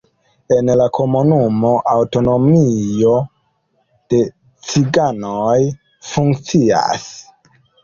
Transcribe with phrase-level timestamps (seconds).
[0.53, 3.13] En la komunumo aŭtonomio
[4.15, 4.23] de
[4.71, 5.61] ciganoj
[6.11, 7.09] funkcias.